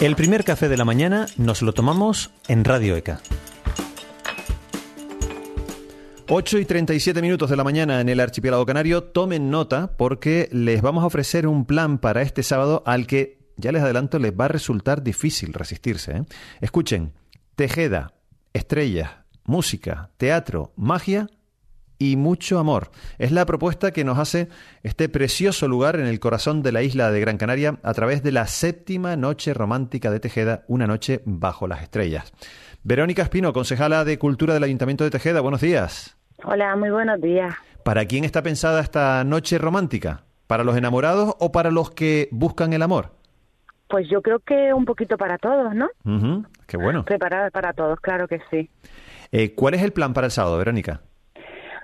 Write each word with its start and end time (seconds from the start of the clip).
El 0.00 0.16
primer 0.16 0.44
café 0.44 0.68
de 0.68 0.76
la 0.76 0.84
mañana 0.84 1.26
nos 1.36 1.62
lo 1.62 1.72
tomamos 1.72 2.32
en 2.48 2.64
Radio 2.64 2.96
ECA. 2.96 3.20
8 6.28 6.58
y 6.58 6.64
37 6.64 7.22
minutos 7.22 7.48
de 7.48 7.56
la 7.56 7.64
mañana 7.64 8.00
en 8.00 8.08
el 8.08 8.18
archipiélago 8.18 8.66
canario. 8.66 9.04
Tomen 9.04 9.50
nota 9.50 9.96
porque 9.96 10.48
les 10.52 10.82
vamos 10.82 11.04
a 11.04 11.06
ofrecer 11.06 11.46
un 11.46 11.64
plan 11.64 11.98
para 11.98 12.22
este 12.22 12.42
sábado 12.42 12.82
al 12.86 13.06
que, 13.06 13.38
ya 13.56 13.72
les 13.72 13.82
adelanto, 13.82 14.18
les 14.18 14.32
va 14.32 14.46
a 14.46 14.48
resultar 14.48 15.02
difícil 15.02 15.52
resistirse. 15.52 16.12
¿eh? 16.12 16.22
Escuchen, 16.60 17.12
Tejeda, 17.54 18.14
estrellas, 18.52 19.10
música, 19.44 20.10
teatro, 20.16 20.72
magia 20.76 21.28
y 22.04 22.16
mucho 22.16 22.58
amor. 22.58 22.90
Es 23.18 23.32
la 23.32 23.46
propuesta 23.46 23.92
que 23.92 24.04
nos 24.04 24.18
hace 24.18 24.48
este 24.82 25.08
precioso 25.08 25.68
lugar 25.68 25.96
en 25.96 26.06
el 26.06 26.20
corazón 26.20 26.62
de 26.62 26.72
la 26.72 26.82
isla 26.82 27.10
de 27.10 27.20
Gran 27.20 27.38
Canaria 27.38 27.78
a 27.82 27.94
través 27.94 28.22
de 28.22 28.32
la 28.32 28.46
séptima 28.46 29.16
noche 29.16 29.54
romántica 29.54 30.10
de 30.10 30.20
Tejeda, 30.20 30.64
una 30.68 30.86
noche 30.86 31.22
bajo 31.24 31.66
las 31.66 31.82
estrellas. 31.82 32.32
Verónica 32.82 33.22
Espino, 33.22 33.52
concejala 33.54 34.04
de 34.04 34.18
Cultura 34.18 34.52
del 34.52 34.64
Ayuntamiento 34.64 35.04
de 35.04 35.10
Tejeda, 35.10 35.40
buenos 35.40 35.62
días. 35.62 36.18
Hola, 36.44 36.76
muy 36.76 36.90
buenos 36.90 37.20
días. 37.20 37.54
¿Para 37.84 38.04
quién 38.04 38.24
está 38.24 38.42
pensada 38.42 38.80
esta 38.80 39.24
noche 39.24 39.56
romántica? 39.56 40.24
¿Para 40.46 40.64
los 40.64 40.76
enamorados 40.76 41.34
o 41.38 41.52
para 41.52 41.70
los 41.70 41.90
que 41.90 42.28
buscan 42.30 42.74
el 42.74 42.82
amor? 42.82 43.12
Pues 43.88 44.08
yo 44.10 44.20
creo 44.20 44.40
que 44.40 44.74
un 44.74 44.84
poquito 44.84 45.16
para 45.16 45.38
todos, 45.38 45.74
¿no? 45.74 45.88
qué 46.66 46.76
bueno. 46.76 47.04
Preparada 47.04 47.50
para 47.50 47.72
todos, 47.72 47.98
claro 48.00 48.28
que 48.28 48.40
sí. 48.50 48.68
Eh, 49.32 49.54
¿Cuál 49.54 49.74
es 49.74 49.82
el 49.82 49.92
plan 49.92 50.12
para 50.12 50.26
el 50.26 50.30
sábado, 50.30 50.58
Verónica? 50.58 51.00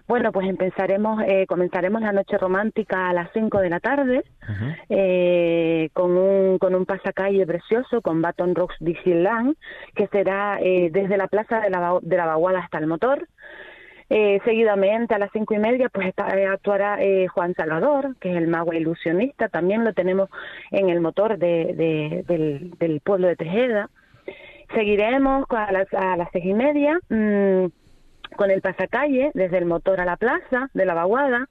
Bueno, 0.07 0.33
pues 0.33 0.49
empezaremos, 0.49 1.23
eh, 1.27 1.47
comenzaremos 1.47 2.01
la 2.03 2.13
noche 2.13 2.37
romántica 2.39 3.09
a 3.09 3.13
las 3.13 3.31
5 3.33 3.59
de 3.61 3.71
la 3.71 3.81
tarde 3.81 4.25
eh, 4.89 5.91
con, 5.93 6.17
un, 6.17 6.59
con 6.59 6.75
un 6.75 6.85
pasacalle 6.85 7.47
precioso 7.47 8.03
con 8.03 8.21
Baton 8.21 8.55
Rocks 8.55 8.77
Dixieland 8.81 9.57
que 9.95 10.09
será 10.09 10.59
eh, 10.61 10.91
desde 10.93 11.17
la 11.17 11.29
plaza 11.29 11.61
de 11.61 11.71
la, 11.71 11.99
de 12.03 12.17
la 12.17 12.27
Vaguada 12.27 12.61
hasta 12.61 12.79
el 12.79 12.87
motor. 12.87 13.29
Eh, 14.13 14.41
seguidamente 14.45 15.15
a 15.15 15.21
las 15.21 15.31
cinco 15.33 15.55
y 15.55 15.59
media 15.59 15.89
pues 15.89 16.09
eh, 16.09 16.47
actuará 16.47 17.01
eh, 17.01 17.29
Juan 17.29 17.55
Salvador, 17.55 18.17
que 18.19 18.33
es 18.33 18.37
el 18.37 18.49
mago 18.49 18.73
ilusionista, 18.73 19.49
también 19.49 19.85
lo 19.85 19.95
tenemos 19.95 20.29
en 20.73 20.91
el 20.91 21.01
motor 21.01 21.39
de, 21.39 22.25
del, 22.27 23.01
pueblo 23.03 23.29
de 23.29 23.37
Tejeda. 23.37 23.89
Seguiremos 24.75 25.47
a 25.51 25.71
las, 25.71 25.87
a 25.95 26.17
las 26.17 26.29
seis 26.33 26.45
y 26.45 26.55
media 26.55 26.99
mm, 27.09 27.67
con 28.41 28.51
el 28.51 28.63
pasacalle 28.63 29.33
desde 29.35 29.59
el 29.59 29.67
motor 29.67 30.01
a 30.01 30.07
la 30.07 30.17
plaza 30.17 30.71
de 30.73 30.87
la 30.87 30.95
vaguada. 30.95 31.47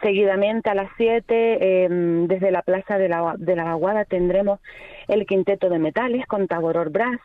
seguidamente 0.00 0.70
a 0.70 0.76
las 0.76 0.90
siete 0.96 1.84
em, 1.84 2.28
desde 2.28 2.52
la 2.52 2.62
plaza 2.62 2.96
de 2.96 3.08
la, 3.08 3.34
de 3.36 3.56
la 3.56 3.64
vaguada 3.64 4.04
tendremos 4.04 4.60
el 5.08 5.26
quinteto 5.26 5.68
de 5.68 5.80
metales 5.80 6.24
con 6.28 6.46
Taboror 6.46 6.90
Brass. 6.90 7.18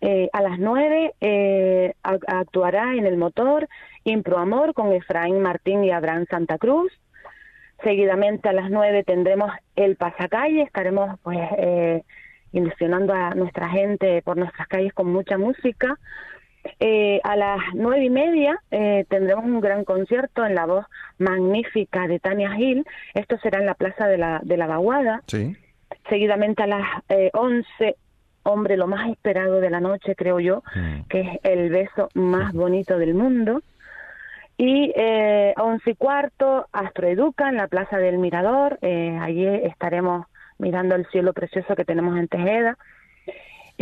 Eh, 0.00 0.30
a 0.32 0.40
las 0.40 0.58
nueve 0.58 1.12
eh, 1.20 1.92
actuará 2.02 2.94
en 2.94 3.04
el 3.04 3.18
motor 3.18 3.68
Impro 4.04 4.38
Amor 4.38 4.72
con 4.72 4.94
Efraín 4.94 5.42
Martín 5.42 5.84
y 5.84 5.90
Abraham 5.90 6.24
Santa 6.30 6.56
Cruz. 6.56 6.90
Seguidamente 7.84 8.48
a 8.48 8.54
las 8.54 8.70
nueve 8.70 9.04
tendremos 9.04 9.50
el 9.76 9.96
pasacalle, 9.96 10.62
estaremos 10.62 11.20
pues 11.20 11.38
eh, 11.58 12.02
ilusionando 12.52 13.12
a 13.12 13.34
nuestra 13.34 13.68
gente 13.68 14.22
por 14.22 14.36
nuestras 14.36 14.68
calles 14.68 14.92
con 14.92 15.12
mucha 15.12 15.38
música. 15.38 15.98
Eh, 16.78 17.20
a 17.24 17.36
las 17.36 17.58
nueve 17.74 18.04
y 18.04 18.10
media 18.10 18.60
tendremos 19.08 19.46
un 19.46 19.60
gran 19.60 19.84
concierto 19.84 20.44
en 20.44 20.54
la 20.54 20.66
voz 20.66 20.84
magnífica 21.18 22.06
de 22.06 22.18
Tania 22.18 22.52
Gil. 22.52 22.84
Esto 23.14 23.38
será 23.38 23.60
en 23.60 23.66
la 23.66 23.74
Plaza 23.74 24.06
de 24.06 24.18
la, 24.18 24.40
de 24.42 24.56
la 24.56 24.66
Vaguada. 24.66 25.22
Sí. 25.26 25.56
Seguidamente 26.08 26.62
a 26.62 26.66
las 26.66 26.86
once 27.32 27.96
hombre, 28.42 28.76
lo 28.76 28.86
más 28.86 29.08
esperado 29.10 29.60
de 29.60 29.70
la 29.70 29.80
noche, 29.80 30.14
creo 30.14 30.40
yo, 30.40 30.62
mm. 30.74 31.08
que 31.08 31.20
es 31.20 31.28
el 31.42 31.70
beso 31.70 32.08
más 32.14 32.52
bonito 32.52 32.98
del 32.98 33.14
mundo. 33.14 33.62
Y 34.56 34.92
eh, 34.94 35.54
a 35.56 35.62
once 35.62 35.90
y 35.90 35.94
cuarto, 35.94 36.66
Astroeduca 36.72 37.48
en 37.48 37.56
la 37.56 37.68
Plaza 37.68 37.96
del 37.96 38.18
Mirador. 38.18 38.78
Eh, 38.82 39.18
allí 39.20 39.46
estaremos 39.46 40.26
mirando 40.60 40.94
el 40.94 41.06
cielo 41.06 41.32
precioso 41.32 41.74
que 41.74 41.84
tenemos 41.84 42.16
en 42.18 42.28
Tejeda. 42.28 42.78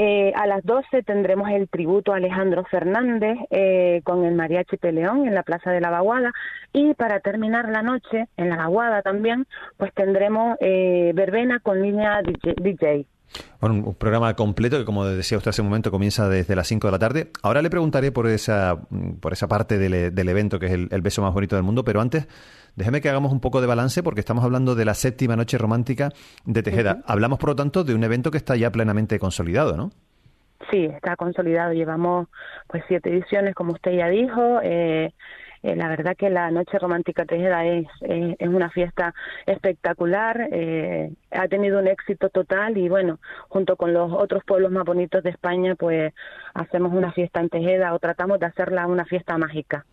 Eh, 0.00 0.32
a 0.36 0.46
las 0.46 0.64
doce 0.64 1.02
tendremos 1.02 1.50
el 1.50 1.68
tributo 1.68 2.12
a 2.12 2.18
Alejandro 2.18 2.64
Fernández 2.64 3.36
eh, 3.50 4.00
con 4.04 4.24
el 4.24 4.36
Mariachi 4.36 4.76
Peleón 4.76 5.26
en 5.26 5.34
la 5.34 5.42
Plaza 5.42 5.72
de 5.72 5.80
la 5.80 5.90
Vaguada. 5.90 6.32
Y 6.72 6.94
para 6.94 7.18
terminar 7.18 7.68
la 7.68 7.82
noche, 7.82 8.28
en 8.36 8.48
la 8.48 8.56
Vaguada 8.56 9.02
también, 9.02 9.46
pues 9.76 9.92
tendremos 9.92 10.56
eh, 10.60 11.10
verbena 11.16 11.58
con 11.58 11.82
línea 11.82 12.22
DJ. 12.22 13.06
Bueno, 13.60 13.88
un 13.88 13.94
programa 13.94 14.34
completo 14.34 14.78
que, 14.78 14.84
como 14.84 15.04
decía 15.04 15.38
usted 15.38 15.50
hace 15.50 15.62
un 15.62 15.68
momento, 15.68 15.90
comienza 15.90 16.28
desde 16.28 16.54
las 16.56 16.66
5 16.68 16.86
de 16.86 16.92
la 16.92 16.98
tarde. 16.98 17.30
Ahora 17.42 17.62
le 17.62 17.70
preguntaré 17.70 18.12
por 18.12 18.26
esa, 18.26 18.78
por 19.20 19.32
esa 19.32 19.48
parte 19.48 19.78
del, 19.78 20.14
del 20.14 20.28
evento 20.28 20.58
que 20.58 20.66
es 20.66 20.72
el, 20.72 21.02
beso 21.02 21.22
más 21.22 21.34
bonito 21.34 21.56
del 21.56 21.64
mundo, 21.64 21.84
pero 21.84 22.00
antes 22.00 22.26
déjeme 22.76 23.00
que 23.00 23.08
hagamos 23.08 23.32
un 23.32 23.40
poco 23.40 23.60
de 23.60 23.66
balance 23.66 24.02
porque 24.02 24.20
estamos 24.20 24.44
hablando 24.44 24.74
de 24.74 24.84
la 24.84 24.94
séptima 24.94 25.36
noche 25.36 25.58
romántica 25.58 26.10
de 26.44 26.62
Tejeda. 26.62 27.02
Hablamos, 27.06 27.38
por 27.38 27.50
lo 27.50 27.56
tanto, 27.56 27.84
de 27.84 27.94
un 27.94 28.04
evento 28.04 28.30
que 28.30 28.38
está 28.38 28.56
ya 28.56 28.70
plenamente 28.70 29.18
consolidado, 29.18 29.76
¿no? 29.76 29.90
Sí, 30.70 30.84
está 30.84 31.16
consolidado. 31.16 31.72
Llevamos 31.72 32.28
pues 32.66 32.82
siete 32.88 33.10
ediciones, 33.10 33.54
como 33.54 33.72
usted 33.72 33.92
ya 33.92 34.08
dijo. 34.08 34.60
Eh, 34.62 35.12
eh, 35.62 35.76
la 35.76 35.88
verdad 35.88 36.16
que 36.16 36.30
la 36.30 36.50
Noche 36.50 36.78
Romántica 36.78 37.24
Tejeda 37.24 37.66
es, 37.66 37.86
es, 38.00 38.48
una 38.48 38.70
fiesta 38.70 39.14
espectacular, 39.46 40.48
eh, 40.52 41.10
ha 41.30 41.48
tenido 41.48 41.78
un 41.78 41.88
éxito 41.88 42.28
total 42.28 42.76
y 42.76 42.88
bueno, 42.88 43.18
junto 43.48 43.76
con 43.76 43.92
los 43.92 44.12
otros 44.12 44.44
pueblos 44.44 44.70
más 44.70 44.84
bonitos 44.84 45.22
de 45.22 45.30
España, 45.30 45.74
pues 45.74 46.12
hacemos 46.54 46.92
una 46.92 47.12
fiesta 47.12 47.40
en 47.40 47.48
Tejeda 47.48 47.94
o 47.94 47.98
tratamos 47.98 48.38
de 48.40 48.46
hacerla 48.46 48.86
una 48.86 49.04
fiesta 49.04 49.36
mágica. 49.38 49.84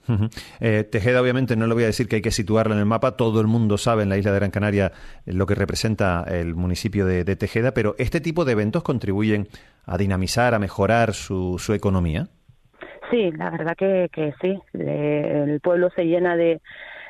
Eh, 0.60 0.84
Tejeda, 0.84 1.22
obviamente, 1.22 1.56
no 1.56 1.68
le 1.68 1.74
voy 1.74 1.84
a 1.84 1.88
decir 1.88 2.08
que 2.08 2.18
hay 2.18 2.22
que 2.22 2.32
situarla 2.32 2.76
en 2.76 2.80
el 2.80 2.86
mapa, 2.86 3.18
todo 3.18 3.42
el 3.42 3.48
mundo 3.48 3.78
sabe 3.78 4.04
en 4.04 4.10
la 4.10 4.18
isla 4.18 4.32
de 4.32 4.40
Gran 4.40 4.52
Canaria 4.52 4.92
lo 5.26 5.46
que 5.46 5.56
representa 5.56 6.26
el 6.28 6.56
municipio 6.56 7.06
de, 7.06 7.26
Tejeda, 7.36 7.74
pero 7.74 7.96
este 7.98 8.22
tipo 8.22 8.46
de 8.46 8.54
eventos 8.54 8.84
contribuyen 8.84 9.48
a 9.86 9.98
dinamizar, 9.98 10.54
a 10.54 10.60
mejorar 10.60 11.14
su, 11.14 11.58
su 11.60 11.74
economía. 11.74 12.28
Sí, 13.12 13.32
la 13.32 13.50
verdad 13.50 13.76
que, 13.76 14.10
que 14.12 14.34
sí. 14.42 14.60
el 14.74 15.60
pueblo 15.62 15.90
se 15.96 16.06
llena 16.06 16.36
de, 16.36 16.62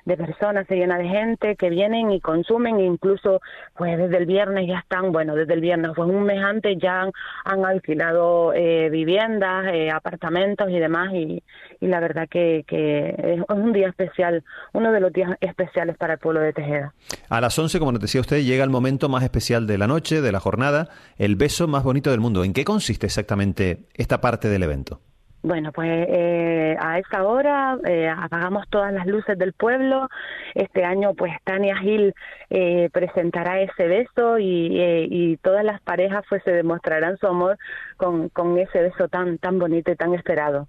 de 0.05 0.17
personas, 0.17 0.67
se 0.67 0.75
llena 0.75 0.97
de 0.97 1.07
gente 1.07 1.55
que 1.55 1.69
vienen 1.69 2.11
y 2.11 2.21
consumen, 2.21 2.79
incluso 2.79 3.41
pues 3.75 3.97
desde 3.97 4.17
el 4.17 4.25
viernes 4.25 4.67
ya 4.67 4.79
están, 4.79 5.11
bueno, 5.11 5.35
desde 5.35 5.53
el 5.53 5.61
viernes, 5.61 5.91
pues 5.95 6.07
un 6.07 6.23
mes 6.23 6.41
antes 6.43 6.77
ya 6.81 7.09
han, 7.43 7.65
alquilado 7.65 8.53
eh, 8.53 8.89
viviendas, 8.91 9.65
eh, 9.73 9.89
apartamentos 9.89 10.69
y 10.69 10.79
demás, 10.79 11.11
y, 11.13 11.41
y 11.79 11.87
la 11.87 11.99
verdad 11.99 12.27
que, 12.29 12.63
que, 12.67 13.15
es 13.17 13.41
un 13.49 13.73
día 13.73 13.87
especial, 13.87 14.43
uno 14.73 14.91
de 14.91 14.99
los 14.99 15.11
días 15.11 15.31
especiales 15.41 15.97
para 15.97 16.13
el 16.13 16.19
pueblo 16.19 16.41
de 16.41 16.53
Tejeda. 16.53 16.93
A 17.29 17.41
las 17.41 17.57
11, 17.57 17.79
como 17.79 17.91
nos 17.91 18.01
decía 18.01 18.21
usted, 18.21 18.43
llega 18.43 18.63
el 18.63 18.69
momento 18.69 19.09
más 19.09 19.23
especial 19.23 19.65
de 19.65 19.79
la 19.79 19.87
noche, 19.87 20.21
de 20.21 20.31
la 20.31 20.39
jornada, 20.39 20.89
el 21.17 21.35
beso 21.35 21.67
más 21.67 21.83
bonito 21.83 22.11
del 22.11 22.19
mundo. 22.19 22.43
¿En 22.43 22.53
qué 22.53 22.63
consiste 22.63 23.07
exactamente 23.07 23.87
esta 23.95 24.21
parte 24.21 24.47
del 24.49 24.61
evento? 24.61 25.01
Bueno, 25.45 25.71
pues 25.71 26.07
eh, 26.09 26.75
a 26.79 26.97
esa 26.97 27.23
hora 27.23 27.77
eh, 27.85 28.09
apagamos 28.09 28.65
todas 28.67 28.91
las 28.91 29.05
luces 29.05 29.37
del 29.37 29.53
pueblo. 29.53 30.09
Este 30.55 30.83
año, 30.83 31.13
pues 31.13 31.33
Tania 31.43 31.77
Gil 31.77 32.15
eh, 32.49 32.89
presentará 32.91 33.61
ese 33.61 33.87
beso 33.87 34.39
y, 34.39 34.81
y, 34.81 35.37
todas 35.37 35.63
las 35.63 35.81
parejas 35.81 36.23
pues 36.27 36.41
se 36.43 36.51
demostrarán 36.51 37.17
su 37.17 37.27
amor 37.27 37.59
con, 37.95 38.29
con 38.29 38.57
ese 38.57 38.81
beso 38.81 39.07
tan 39.07 39.37
tan 39.37 39.59
bonito 39.59 39.91
y 39.91 39.95
tan 39.95 40.15
esperado. 40.15 40.67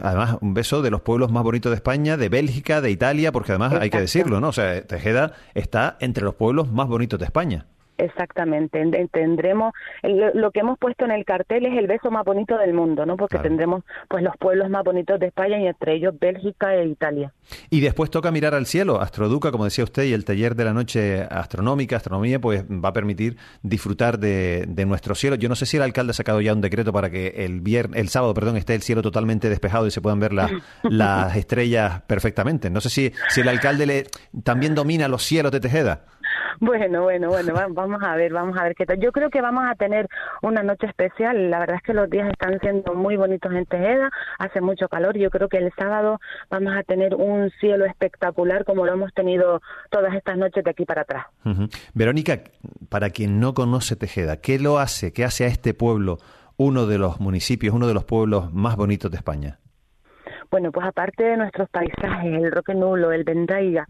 Además, 0.00 0.38
un 0.40 0.54
beso 0.54 0.82
de 0.82 0.92
los 0.92 1.00
pueblos 1.00 1.32
más 1.32 1.42
bonitos 1.42 1.70
de 1.70 1.76
España, 1.76 2.16
de 2.16 2.28
Bélgica, 2.28 2.80
de 2.80 2.92
Italia, 2.92 3.32
porque 3.32 3.50
además 3.50 3.72
hay 3.72 3.90
que 3.90 3.98
decirlo, 3.98 4.38
¿no? 4.38 4.48
O 4.48 4.52
sea, 4.52 4.86
Tejeda 4.86 5.32
está 5.54 5.96
entre 5.98 6.22
los 6.22 6.36
pueblos 6.36 6.70
más 6.70 6.86
bonitos 6.86 7.18
de 7.18 7.24
España. 7.24 7.66
Exactamente, 7.98 8.82
tendremos 9.12 9.72
lo 10.02 10.50
que 10.50 10.60
hemos 10.60 10.78
puesto 10.78 11.04
en 11.04 11.10
el 11.10 11.24
cartel 11.24 11.66
es 11.66 11.78
el 11.78 11.86
beso 11.86 12.10
más 12.10 12.24
bonito 12.24 12.56
del 12.56 12.74
mundo, 12.74 13.06
¿no? 13.06 13.16
Porque 13.16 13.38
tendremos 13.38 13.84
pues 14.08 14.22
los 14.22 14.36
pueblos 14.36 14.70
más 14.70 14.84
bonitos 14.84 15.20
de 15.20 15.26
España 15.26 15.60
y 15.60 15.66
entre 15.66 15.94
ellos 15.94 16.14
Bélgica 16.18 16.74
e 16.74 16.86
Italia. 16.86 17.32
Y 17.70 17.80
después 17.80 18.10
toca 18.10 18.30
mirar 18.30 18.54
al 18.54 18.66
cielo, 18.66 19.00
Astroduca, 19.00 19.50
como 19.50 19.64
decía 19.64 19.84
usted, 19.84 20.04
y 20.04 20.12
el 20.12 20.24
taller 20.24 20.54
de 20.56 20.64
la 20.64 20.72
noche 20.72 21.22
astronómica, 21.22 21.96
astronomía, 21.96 22.40
pues 22.40 22.64
va 22.64 22.88
a 22.88 22.92
permitir 22.92 23.36
disfrutar 23.62 24.18
de, 24.18 24.66
nuestro 24.86 25.14
cielo. 25.14 25.36
Yo 25.36 25.48
no 25.48 25.54
sé 25.54 25.66
si 25.66 25.76
el 25.76 25.82
alcalde 25.82 26.10
ha 26.10 26.14
sacado 26.14 26.40
ya 26.40 26.52
un 26.52 26.60
decreto 26.60 26.92
para 26.92 27.10
que 27.10 27.44
el 27.44 27.60
viernes, 27.60 28.00
el 28.00 28.08
sábado, 28.08 28.34
perdón, 28.34 28.56
esté 28.56 28.74
el 28.74 28.82
cielo 28.82 29.02
totalmente 29.02 29.48
despejado 29.48 29.86
y 29.86 29.90
se 29.90 30.00
puedan 30.00 30.18
ver 30.18 30.32
las 30.82 31.36
estrellas 31.36 32.02
perfectamente. 32.06 32.70
No 32.70 32.80
sé 32.80 32.90
si, 32.90 33.12
si 33.28 33.42
el 33.42 33.48
alcalde 33.48 33.86
le 33.86 34.06
también 34.42 34.74
domina 34.74 35.08
los 35.08 35.22
cielos 35.22 35.52
de 35.52 35.60
Tejeda. 35.60 36.04
Bueno, 36.60 37.02
bueno, 37.02 37.28
bueno, 37.28 37.54
vamos 37.70 38.02
a 38.02 38.16
ver, 38.16 38.32
vamos 38.32 38.56
a 38.58 38.64
ver 38.64 38.74
qué 38.74 38.86
tal. 38.86 38.98
Yo 39.00 39.12
creo 39.12 39.30
que 39.30 39.40
vamos 39.40 39.64
a 39.68 39.74
tener 39.74 40.08
una 40.42 40.62
noche 40.62 40.86
especial. 40.86 41.50
La 41.50 41.58
verdad 41.58 41.76
es 41.76 41.82
que 41.82 41.94
los 41.94 42.08
días 42.08 42.28
están 42.30 42.58
siendo 42.60 42.94
muy 42.94 43.16
bonitos 43.16 43.52
en 43.52 43.66
Tejeda, 43.66 44.10
hace 44.38 44.60
mucho 44.60 44.88
calor. 44.88 45.16
Yo 45.16 45.30
creo 45.30 45.48
que 45.48 45.58
el 45.58 45.72
sábado 45.76 46.20
vamos 46.50 46.74
a 46.76 46.82
tener 46.82 47.14
un 47.14 47.50
cielo 47.60 47.84
espectacular 47.84 48.64
como 48.64 48.86
lo 48.86 48.92
hemos 48.92 49.12
tenido 49.14 49.60
todas 49.90 50.14
estas 50.14 50.36
noches 50.36 50.64
de 50.64 50.70
aquí 50.70 50.84
para 50.84 51.02
atrás. 51.02 51.26
Verónica, 51.94 52.40
para 52.88 53.10
quien 53.10 53.40
no 53.40 53.54
conoce 53.54 53.96
Tejeda, 53.96 54.40
¿qué 54.40 54.58
lo 54.58 54.78
hace? 54.78 55.12
¿Qué 55.12 55.24
hace 55.24 55.44
a 55.44 55.48
este 55.48 55.74
pueblo 55.74 56.18
uno 56.56 56.86
de 56.86 56.98
los 56.98 57.20
municipios, 57.20 57.74
uno 57.74 57.86
de 57.86 57.94
los 57.94 58.04
pueblos 58.04 58.52
más 58.52 58.76
bonitos 58.76 59.10
de 59.10 59.16
España? 59.16 59.58
Bueno, 60.50 60.70
pues 60.70 60.86
aparte 60.86 61.24
de 61.24 61.36
nuestros 61.38 61.68
paisajes, 61.70 62.34
el 62.34 62.52
Roque 62.52 62.74
Nulo, 62.74 63.10
el 63.10 63.24
Vendaiga, 63.24 63.88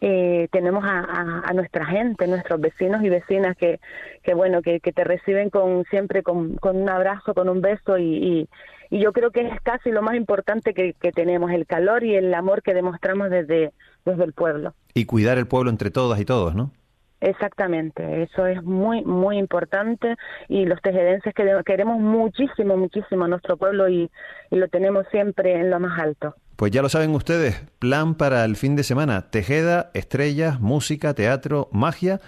eh, 0.00 0.48
tenemos 0.50 0.84
a, 0.86 1.52
nuestra 1.54 1.84
gente, 1.86 2.26
nuestros 2.26 2.60
vecinos 2.60 3.02
y 3.02 3.08
vecinas 3.08 3.56
que, 3.56 3.80
que 4.22 4.34
bueno, 4.34 4.62
que, 4.62 4.80
te 4.80 5.04
reciben 5.04 5.50
con 5.50 5.84
siempre 5.90 6.22
con, 6.22 6.58
un 6.62 6.88
abrazo, 6.88 7.34
con 7.34 7.48
un 7.48 7.60
beso 7.60 7.98
y, 7.98 8.48
y, 8.90 8.98
yo 8.98 9.12
creo 9.12 9.30
que 9.30 9.42
es 9.42 9.60
casi 9.62 9.90
lo 9.90 10.02
más 10.02 10.16
importante 10.16 10.74
que, 10.74 10.94
que 10.94 11.12
tenemos, 11.12 11.52
el 11.52 11.66
calor 11.66 12.02
y 12.02 12.16
el 12.16 12.34
amor 12.34 12.62
que 12.62 12.74
demostramos 12.74 13.30
desde, 13.30 13.72
desde 14.04 14.24
el 14.24 14.32
pueblo. 14.32 14.74
Y 14.94 15.04
cuidar 15.04 15.38
el 15.38 15.46
pueblo 15.46 15.70
entre 15.70 15.90
todas 15.90 16.18
y 16.18 16.24
todos, 16.24 16.54
¿no? 16.54 16.72
Exactamente, 17.20 18.22
eso 18.22 18.46
es 18.46 18.62
muy, 18.62 19.04
muy 19.04 19.36
importante 19.36 20.16
y 20.48 20.64
los 20.64 20.80
tejedenses 20.80 21.34
queremos 21.66 22.00
muchísimo, 22.00 22.78
muchísimo 22.78 23.24
a 23.24 23.28
nuestro 23.28 23.58
pueblo 23.58 23.90
y, 23.90 24.10
lo 24.50 24.68
tenemos 24.68 25.06
siempre 25.10 25.54
en 25.54 25.70
lo 25.70 25.78
más 25.78 26.00
alto. 26.00 26.34
Pues 26.60 26.72
ya 26.72 26.82
lo 26.82 26.90
saben 26.90 27.14
ustedes, 27.14 27.58
plan 27.78 28.14
para 28.14 28.44
el 28.44 28.54
fin 28.54 28.76
de 28.76 28.82
semana, 28.82 29.30
Tejeda, 29.30 29.90
estrellas, 29.94 30.60
música, 30.60 31.14
teatro, 31.14 31.70
magia 31.72 32.20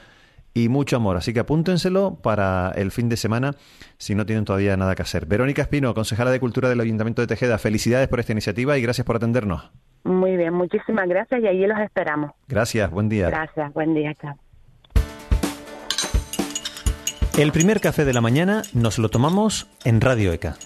y 0.55 0.71
mucho 0.71 0.97
amor. 0.97 1.19
Así 1.19 1.35
que 1.35 1.41
apúntenselo 1.41 2.15
para 2.23 2.73
el 2.75 2.93
fin 2.93 3.11
de 3.11 3.19
semana 3.19 3.51
si 3.99 4.15
no 4.15 4.25
tienen 4.25 4.47
todavía 4.47 4.75
nada 4.79 4.95
que 4.95 5.03
hacer. 5.03 5.27
Verónica 5.27 5.61
Espino, 5.61 5.93
concejala 5.93 6.31
de 6.31 6.41
Cultura 6.41 6.71
del 6.71 6.81
Ayuntamiento 6.81 7.21
de 7.21 7.29
Tejeda, 7.29 7.59
felicidades 7.59 8.09
por 8.09 8.21
esta 8.21 8.33
iniciativa 8.33 8.79
y 8.79 8.81
gracias 8.81 9.07
por 9.07 9.17
atendernos. 9.17 9.71
Muy 10.05 10.35
bien, 10.39 10.55
muchísimas 10.55 11.07
gracias 11.11 11.43
y 11.43 11.47
allí 11.47 11.67
los 11.67 11.79
esperamos. 11.81 12.31
Gracias, 12.49 12.91
buen 12.91 13.11
día. 13.11 13.29
Gracias, 13.29 13.71
buen 13.75 13.93
día, 13.93 14.15
chao. 14.15 14.39
El 17.37 17.53
primer 17.53 17.83
café 17.83 18.07
de 18.07 18.15
la 18.15 18.23
mañana 18.23 18.63
nos 18.73 18.99
lo 18.99 19.11
tomamos 19.11 19.69
en 19.85 20.01
Radio 20.01 20.33
ECA. 20.33 20.57